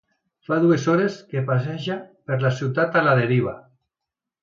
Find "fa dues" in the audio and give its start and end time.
0.47-0.87